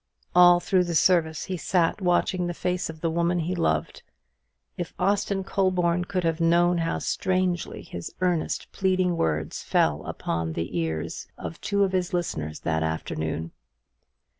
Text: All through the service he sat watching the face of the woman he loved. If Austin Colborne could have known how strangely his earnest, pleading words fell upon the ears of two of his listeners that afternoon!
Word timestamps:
All 0.33 0.59
through 0.59 0.85
the 0.85 0.95
service 0.95 1.43
he 1.43 1.57
sat 1.57 2.01
watching 2.01 2.47
the 2.47 2.55
face 2.55 2.89
of 2.89 3.01
the 3.01 3.09
woman 3.11 3.37
he 3.37 3.53
loved. 3.53 4.01
If 4.75 4.95
Austin 4.97 5.43
Colborne 5.43 6.05
could 6.05 6.23
have 6.23 6.41
known 6.41 6.79
how 6.79 6.97
strangely 6.97 7.83
his 7.83 8.11
earnest, 8.19 8.71
pleading 8.71 9.15
words 9.15 9.61
fell 9.61 10.03
upon 10.05 10.53
the 10.53 10.75
ears 10.75 11.27
of 11.37 11.61
two 11.61 11.83
of 11.83 11.91
his 11.91 12.15
listeners 12.15 12.61
that 12.61 12.81
afternoon! 12.81 13.51